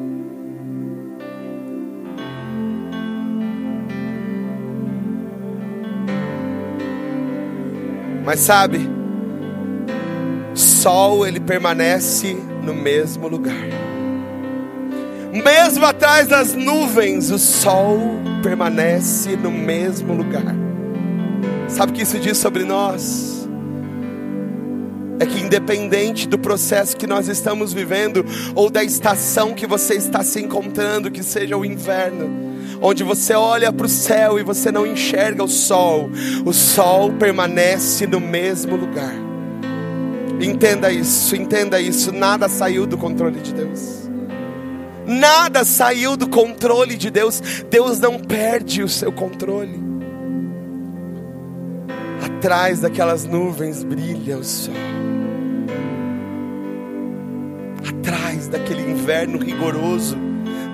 [8.22, 9.01] Mas sabe,
[10.54, 13.68] sol ele permanece no mesmo lugar.
[15.32, 17.98] Mesmo atrás das nuvens, o sol
[18.42, 20.54] permanece no mesmo lugar.
[21.68, 23.48] Sabe o que isso diz sobre nós?
[25.18, 30.22] É que independente do processo que nós estamos vivendo, ou da estação que você está
[30.22, 32.28] se encontrando, que seja o inverno,
[32.82, 36.10] onde você olha para o céu e você não enxerga o sol,
[36.44, 39.14] o sol permanece no mesmo lugar.
[40.42, 42.12] Entenda isso, entenda isso.
[42.12, 44.10] Nada saiu do controle de Deus.
[45.06, 47.40] Nada saiu do controle de Deus.
[47.70, 49.80] Deus não perde o seu controle.
[52.24, 54.74] Atrás daquelas nuvens brilha o sol.
[57.88, 60.16] Atrás daquele inverno rigoroso,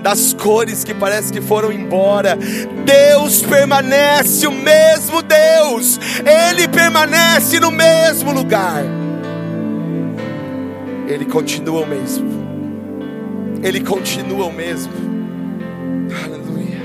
[0.02, 2.38] das cores que parece que foram embora,
[2.86, 6.00] Deus permanece o mesmo Deus.
[6.24, 8.97] Ele permanece no mesmo lugar.
[11.08, 12.28] Ele continua o mesmo.
[13.62, 14.92] Ele continua o mesmo.
[16.24, 16.78] Aleluia.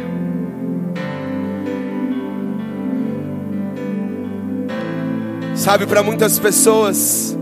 [5.56, 7.38] Sabe, para muitas pessoas,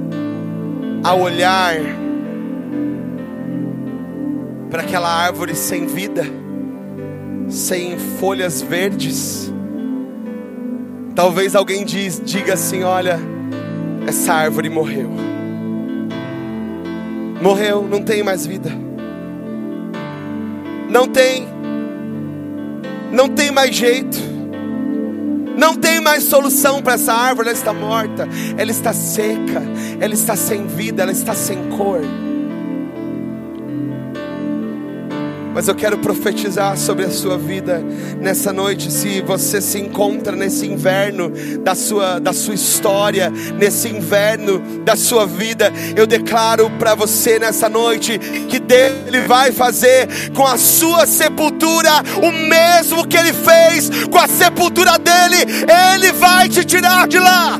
[1.04, 1.76] ao olhar
[4.72, 6.26] para aquela árvore sem vida,
[7.48, 9.54] sem folhas verdes,
[11.14, 13.20] talvez alguém diz, diga assim: olha,
[14.08, 15.31] essa árvore morreu.
[17.42, 18.70] Morreu, não tem mais vida.
[20.90, 21.48] Não tem.
[23.12, 24.18] Não tem mais jeito.
[25.58, 28.28] Não tem mais solução para essa árvore, ela está morta,
[28.58, 29.62] ela está seca,
[30.00, 32.02] ela está sem vida, ela está sem cor.
[35.54, 37.84] Mas eu quero profetizar sobre a sua vida
[38.20, 38.92] nessa noite.
[38.92, 41.32] Se você se encontra nesse inverno
[41.62, 47.68] da sua, da sua história, nesse inverno da sua vida, eu declaro para você nessa
[47.68, 48.18] noite
[48.50, 51.92] que Deus ele vai fazer com a sua sepultura
[52.24, 55.66] o mesmo que ele fez com a sepultura dele.
[55.94, 57.60] Ele vai te tirar de lá.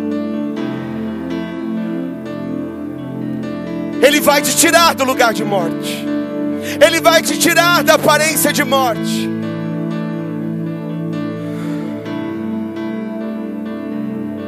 [4.02, 6.21] Ele vai te tirar do lugar de morte.
[6.80, 9.30] Ele vai te tirar da aparência de morte.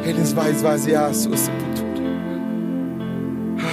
[0.06, 1.84] Ele vai esvaziar a sua sepultura.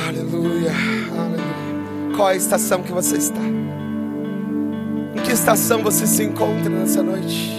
[0.09, 0.73] Aleluia,
[1.19, 2.17] aleluia.
[2.17, 3.41] Qual é a estação que você está?
[3.41, 7.59] Em que estação você se encontra nessa noite?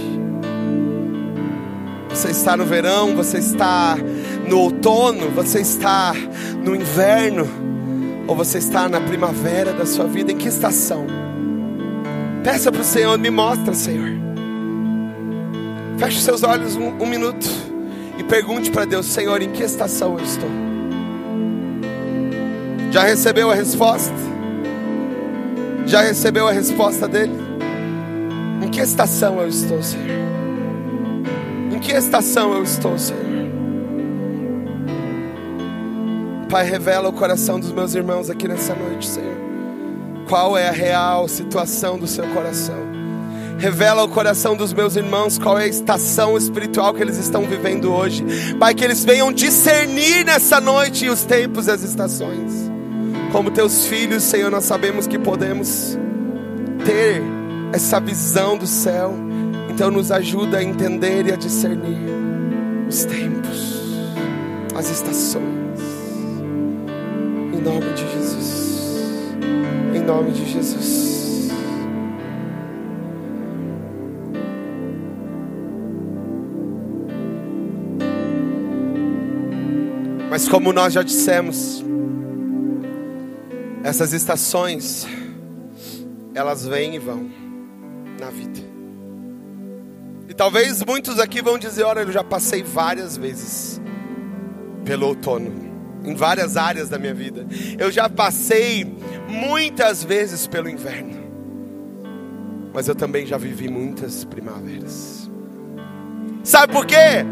[2.10, 3.98] Você está no verão, você está
[4.48, 6.14] no outono, você está
[6.64, 7.71] no inverno
[8.32, 10.32] ou você está na primavera da sua vida?
[10.32, 11.06] Em que estação?
[12.42, 14.10] Peça para o Senhor, me mostra, Senhor.
[15.98, 17.46] Feche seus olhos um, um minuto
[18.18, 20.50] e pergunte para Deus, Senhor, em que estação eu estou?
[22.90, 24.16] Já recebeu a resposta?
[25.86, 27.36] Já recebeu a resposta dele?
[28.64, 30.08] Em que estação eu estou, Senhor?
[31.70, 33.31] Em que estação eu estou, Senhor?
[36.52, 39.38] Pai, revela o coração dos meus irmãos aqui nessa noite, Senhor.
[40.28, 42.76] Qual é a real situação do seu coração?
[43.58, 47.94] Revela o coração dos meus irmãos qual é a estação espiritual que eles estão vivendo
[47.94, 48.26] hoje.
[48.60, 52.70] Pai, que eles venham discernir nessa noite os tempos e as estações.
[53.32, 55.98] Como teus filhos, Senhor, nós sabemos que podemos
[56.84, 57.24] ter
[57.72, 59.16] essa visão do céu.
[59.70, 62.12] Então nos ajuda a entender e a discernir
[62.90, 63.86] os tempos,
[64.76, 65.61] as estações.
[67.62, 69.36] Em nome de Jesus.
[69.94, 71.50] Em nome de Jesus.
[80.28, 81.86] Mas como nós já dissemos,
[83.84, 85.06] essas estações
[86.34, 87.30] elas vêm e vão
[88.20, 88.60] na vida.
[90.28, 93.80] E talvez muitos aqui vão dizer: Olha, eu já passei várias vezes
[94.84, 95.71] pelo outono
[96.04, 97.46] em várias áreas da minha vida.
[97.78, 98.86] Eu já passei
[99.28, 101.22] muitas vezes pelo inverno,
[102.74, 105.30] mas eu também já vivi muitas primaveras.
[106.44, 107.26] Sabe por quê?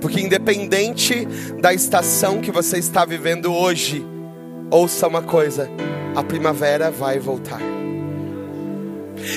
[0.00, 1.26] Porque independente
[1.60, 4.04] da estação que você está vivendo hoje,
[4.70, 5.68] ouça uma coisa:
[6.16, 7.60] a primavera vai voltar.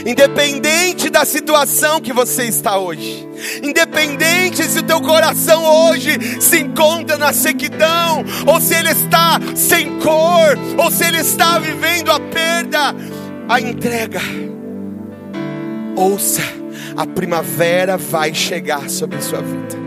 [0.05, 3.27] Independente da situação que você está hoje,
[3.61, 9.99] independente se o teu coração hoje se encontra na sequidão, ou se ele está sem
[9.99, 12.95] cor, ou se ele está vivendo a perda,
[13.47, 14.21] a entrega.
[15.95, 16.41] Ouça,
[16.97, 19.84] a primavera vai chegar sobre a sua vida.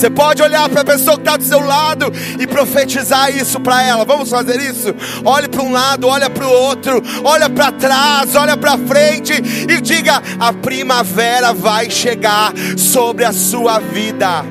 [0.00, 3.82] Você pode olhar para a pessoa que está do seu lado e profetizar isso para
[3.82, 4.02] ela.
[4.02, 4.94] Vamos fazer isso?
[5.22, 9.78] Olhe para um lado, olha para o outro, olha para trás, olha para frente e
[9.82, 14.42] diga: a primavera vai chegar sobre a sua vida.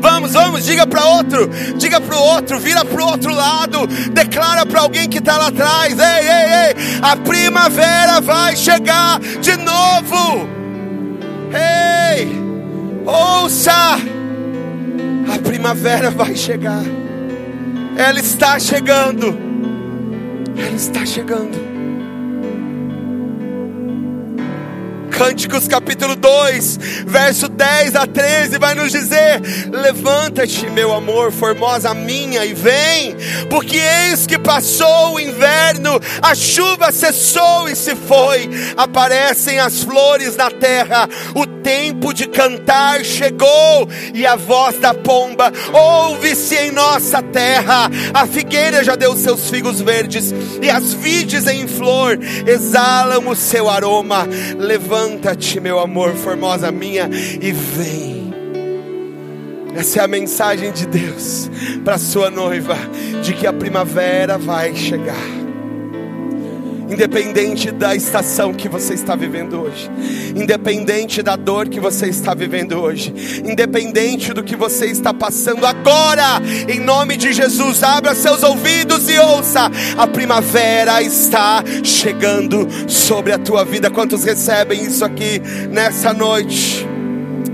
[0.00, 4.66] Vamos, vamos, diga para outro, diga para o outro, vira para o outro lado, declara
[4.66, 10.48] para alguém que está lá atrás: ei, ei, ei, a primavera vai chegar de novo.
[11.54, 12.28] Ei,
[13.06, 14.20] ouça.
[15.28, 16.82] A primavera vai chegar.
[17.96, 19.36] Ela está chegando.
[20.56, 21.72] Ela está chegando.
[25.22, 32.44] Cânticos capítulo 2, verso 10 a 13 vai nos dizer: Levanta-te, meu amor, formosa minha,
[32.44, 33.14] e vem,
[33.48, 40.34] porque eis que passou o inverno, a chuva cessou e se foi, aparecem as flores
[40.34, 47.22] na terra, o tempo de cantar chegou, e a voz da pomba ouve-se em nossa
[47.22, 47.90] terra.
[48.12, 53.68] A figueira já deu seus figos verdes, e as vides em flor exalam o seu
[53.68, 54.26] aroma.
[54.58, 57.08] Levanta-te, meu amor, formosa minha,
[57.40, 58.32] e vem.
[59.74, 61.50] Essa é a mensagem de Deus
[61.84, 62.76] para sua noiva,
[63.22, 65.41] de que a primavera vai chegar
[66.88, 69.90] independente da estação que você está vivendo hoje,
[70.36, 73.12] independente da dor que você está vivendo hoje,
[73.44, 79.18] independente do que você está passando agora, em nome de Jesus, abra seus ouvidos e
[79.18, 83.90] ouça: a primavera está chegando sobre a tua vida.
[83.90, 86.86] Quantos recebem isso aqui nessa noite?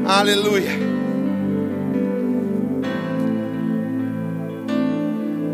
[0.05, 0.89] Aleluia.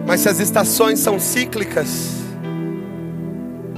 [0.07, 2.24] Mas se as estações são cíclicas,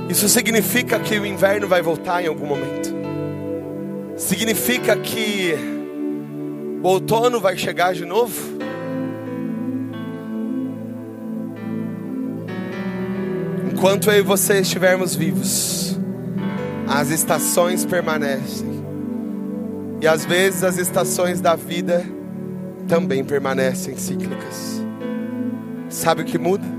[0.08, 2.94] Isso significa que o inverno vai voltar em algum momento.
[4.16, 5.54] Significa que
[6.82, 8.56] o outono vai chegar de novo.
[13.72, 15.98] Enquanto eu e você estivermos vivos,
[16.86, 18.84] as estações permanecem.
[20.00, 22.04] E às vezes as estações da vida
[22.86, 24.80] também permanecem cíclicas.
[25.88, 26.75] Sabe o que muda?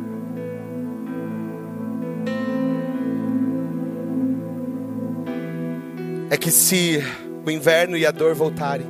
[6.47, 7.03] Que se
[7.45, 8.87] o inverno e a dor voltarem,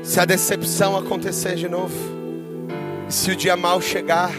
[0.00, 1.92] se a decepção acontecer de novo,
[3.08, 4.30] se o dia mal chegar,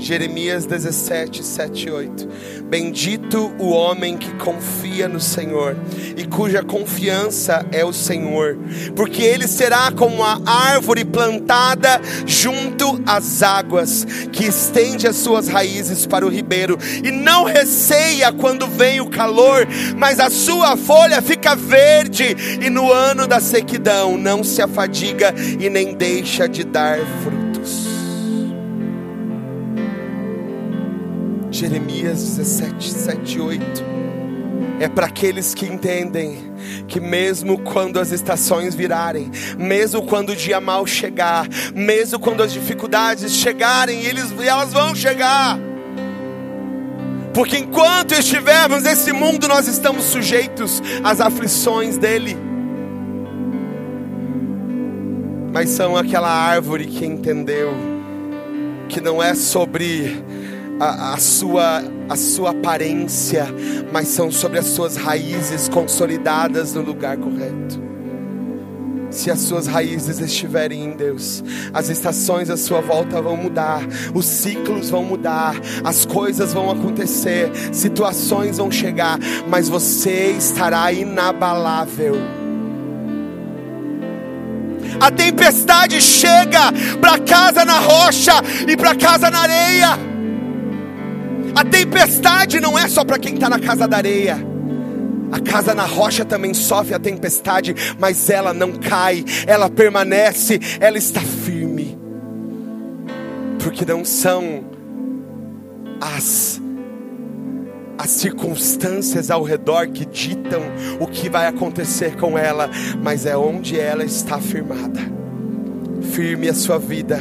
[0.00, 2.28] Jeremias 17, 7 e 8.
[2.64, 5.76] Bendito o homem que confia no Senhor
[6.16, 8.56] e cuja confiança é o Senhor,
[8.96, 16.06] porque ele será como a árvore plantada junto às águas, que estende as suas raízes
[16.06, 21.54] para o ribeiro e não receia quando vem o calor, mas a sua folha fica
[21.54, 27.39] verde e no ano da sequidão não se afadiga e nem deixa de dar frutos.
[31.60, 33.84] Jeremias 17, 7 e 8.
[34.80, 36.38] É para aqueles que entendem
[36.88, 42.50] que, mesmo quando as estações virarem, mesmo quando o dia mal chegar, mesmo quando as
[42.50, 45.58] dificuldades chegarem, eles, elas vão chegar.
[47.34, 52.38] Porque enquanto estivermos nesse mundo, nós estamos sujeitos às aflições dele.
[55.52, 57.74] Mas são aquela árvore que entendeu
[58.88, 60.24] que não é sobre
[60.80, 63.46] a, a, sua, a sua aparência,
[63.92, 67.90] mas são sobre as suas raízes consolidadas no lugar correto.
[69.10, 71.42] Se as suas raízes estiverem em Deus,
[71.74, 73.82] as estações à sua volta vão mudar,
[74.14, 79.18] os ciclos vão mudar, as coisas vão acontecer, situações vão chegar,
[79.48, 82.14] mas você estará inabalável.
[85.00, 88.34] A tempestade chega para casa na rocha
[88.68, 90.09] e para casa na areia.
[91.60, 94.38] A tempestade não é só para quem está na casa da areia.
[95.30, 100.96] A casa na rocha também sofre a tempestade, mas ela não cai, ela permanece, ela
[100.96, 101.98] está firme.
[103.62, 104.64] Porque não são
[106.00, 106.58] as
[107.98, 110.62] as circunstâncias ao redor que ditam
[110.98, 112.70] o que vai acontecer com ela,
[113.02, 115.00] mas é onde ela está firmada.
[116.14, 117.18] Firme a sua vida,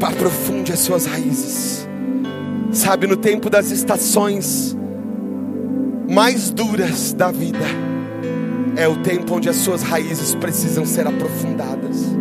[0.00, 1.87] aprofunde as suas raízes.
[2.72, 4.76] Sabe, no tempo das estações
[6.08, 7.64] mais duras da vida,
[8.76, 12.18] é o tempo onde as suas raízes precisam ser aprofundadas.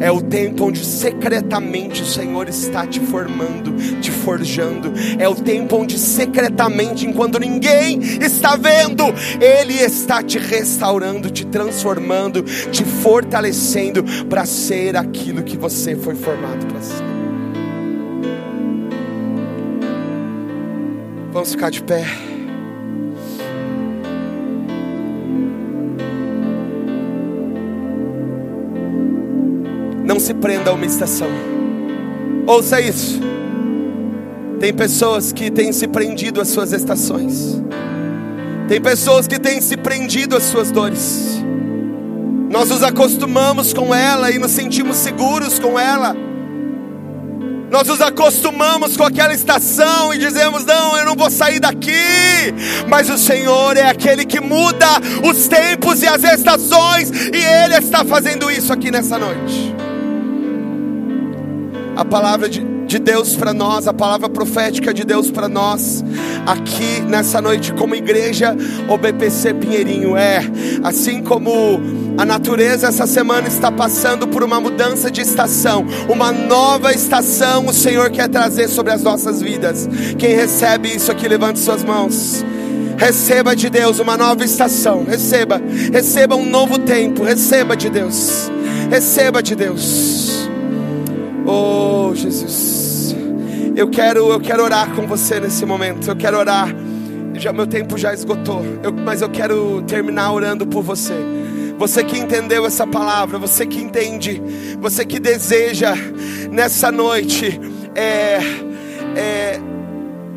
[0.00, 4.92] É o tempo onde secretamente o Senhor está te formando, te forjando.
[5.18, 9.04] É o tempo onde secretamente, enquanto ninguém está vendo,
[9.40, 16.66] Ele está te restaurando, te transformando, te fortalecendo para ser aquilo que você foi formado
[16.66, 17.23] para ser.
[21.34, 22.06] Vamos ficar de pé.
[30.04, 31.26] Não se prenda a uma estação.
[32.46, 33.20] Ouça isso.
[34.60, 37.60] Tem pessoas que têm se prendido às suas estações.
[38.68, 41.42] Tem pessoas que têm se prendido às suas dores.
[42.48, 46.14] Nós nos acostumamos com ela e nos sentimos seguros com ela.
[47.74, 51.90] Nós nos acostumamos com aquela estação e dizemos: Não, eu não vou sair daqui.
[52.88, 54.86] Mas o Senhor é aquele que muda
[55.28, 59.74] os tempos e as estações, e Ele está fazendo isso aqui nessa noite.
[61.96, 62.64] A palavra de,
[62.94, 66.04] de Deus para nós, a palavra profética de Deus para nós,
[66.46, 68.56] aqui nessa noite, como igreja
[68.88, 70.40] OBPC Pinheirinho, é
[70.84, 71.80] assim como
[72.16, 77.72] a natureza essa semana está passando por uma mudança de estação, uma nova estação o
[77.72, 79.88] Senhor quer trazer sobre as nossas vidas.
[80.16, 82.44] Quem recebe isso aqui, levante suas mãos.
[82.96, 85.04] Receba de Deus uma nova estação.
[85.04, 85.60] Receba,
[85.92, 87.24] receba um novo tempo.
[87.24, 88.48] Receba de Deus.
[88.88, 90.48] Receba de Deus.
[91.46, 92.73] Oh, Jesus.
[93.76, 96.08] Eu quero, eu quero orar com você nesse momento.
[96.08, 96.68] Eu quero orar.
[97.34, 101.14] Já meu tempo já esgotou, eu, mas eu quero terminar orando por você.
[101.76, 104.40] Você que entendeu essa palavra, você que entende,
[104.80, 105.96] você que deseja
[106.52, 107.60] nessa noite
[107.96, 108.38] é,
[109.16, 109.60] é,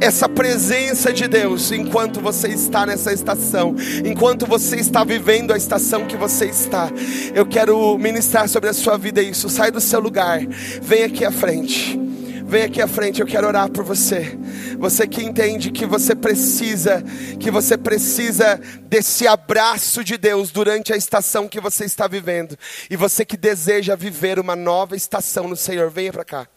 [0.02, 6.08] essa presença de Deus enquanto você está nessa estação, enquanto você está vivendo a estação
[6.08, 6.90] que você está.
[7.36, 9.48] Eu quero ministrar sobre a sua vida isso.
[9.50, 10.40] Sai do seu lugar,
[10.82, 12.07] vem aqui à frente.
[12.48, 14.39] Vem aqui à frente, eu quero orar por você.
[14.80, 17.04] Você que entende que você precisa,
[17.38, 22.58] que você precisa desse abraço de Deus durante a estação que você está vivendo.
[22.89, 26.48] E você que deseja viver uma nova estação no Senhor, venha para cá.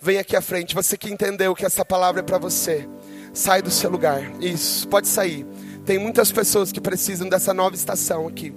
[0.00, 0.76] Venha aqui à frente.
[0.76, 2.88] Você que entendeu que essa palavra é para você,
[3.34, 4.22] sai do seu lugar.
[4.40, 5.44] Isso, pode sair.
[5.84, 8.54] Tem muitas pessoas que precisam dessa nova estação aqui.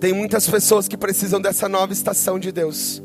[0.00, 3.02] Tem muitas pessoas que precisam dessa nova estação de Deus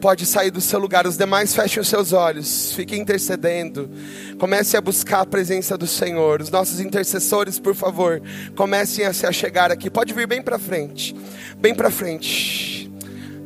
[0.00, 1.06] pode sair do seu lugar.
[1.06, 3.90] Os demais fechem os seus olhos, fiquem intercedendo.
[4.38, 6.40] Comece a buscar a presença do Senhor.
[6.40, 8.22] Os nossos intercessores, por favor,
[8.56, 9.90] comecem a se achegar aqui.
[9.90, 11.14] Pode vir bem para frente.
[11.58, 12.90] Bem para frente.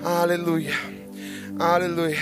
[0.04, 0.74] Aleluia.
[1.58, 2.18] Aleluia.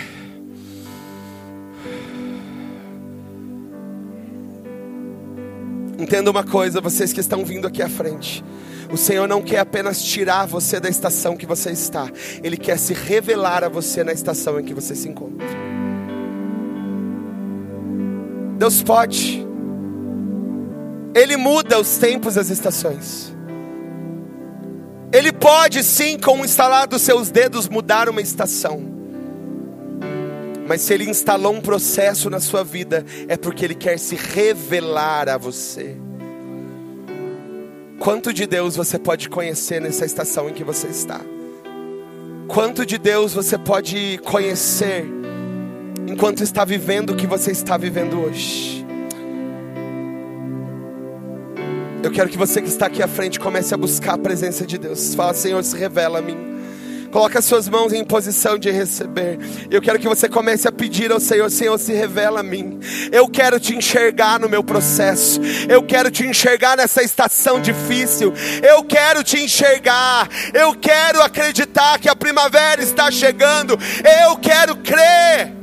[5.99, 8.43] Entenda uma coisa, vocês que estão vindo aqui à frente.
[8.93, 12.11] O Senhor não quer apenas tirar você da estação que você está,
[12.43, 15.47] Ele quer se revelar a você na estação em que você se encontra.
[18.59, 19.47] Deus pode,
[21.15, 23.33] Ele muda os tempos e as estações.
[25.13, 28.83] Ele pode sim, com o instalar dos seus dedos, mudar uma estação.
[30.69, 35.29] Mas se Ele instalou um processo na sua vida, é porque Ele quer se revelar
[35.29, 35.97] a você.
[38.01, 41.21] Quanto de Deus você pode conhecer nessa estação em que você está?
[42.49, 45.05] Quanto de Deus você pode conhecer
[46.09, 48.87] enquanto está vivendo o que você está vivendo hoje?
[52.03, 54.79] Eu quero que você que está aqui à frente comece a buscar a presença de
[54.79, 55.15] Deus.
[55.15, 56.50] Fala, Senhor, se revela a mim.
[57.11, 59.39] Coloque as suas mãos em posição de receber.
[59.71, 62.79] Eu quero que você comece a pedir ao Senhor: Senhor, se revela a mim.
[63.11, 65.41] Eu quero te enxergar no meu processo.
[65.69, 68.33] Eu quero te enxergar nessa estação difícil.
[68.63, 70.29] Eu quero te enxergar.
[70.55, 73.79] Eu quero acreditar que a primavera está chegando.
[74.27, 75.60] Eu quero crer.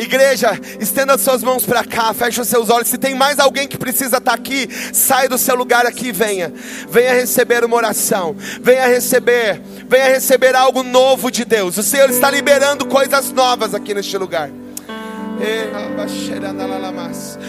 [0.00, 2.88] Igreja, estenda suas mãos para cá, feche os seus olhos.
[2.88, 6.50] Se tem mais alguém que precisa estar aqui, sai do seu lugar aqui e venha.
[6.88, 8.34] Venha receber uma oração.
[8.62, 11.76] Venha receber, venha receber algo novo de Deus.
[11.76, 14.48] O Senhor está liberando coisas novas aqui neste lugar.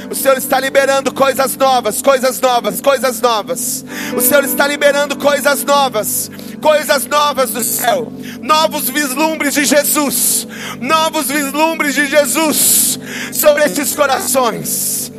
[0.10, 3.86] O Senhor está liberando coisas novas, coisas novas, coisas novas.
[4.16, 6.32] O Senhor está liberando coisas novas,
[6.62, 8.12] coisas novas do céu.
[8.42, 10.48] Novos vislumbres de Jesus,
[10.80, 13.00] novos vislumbres de Jesus
[13.34, 15.12] sobre esses corações.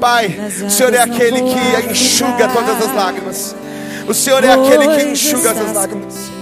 [0.00, 0.34] Pai,
[0.66, 3.54] o Senhor é aquele que enxuga todas as lágrimas.
[4.08, 6.39] O Senhor é aquele que enxuga as lágrimas.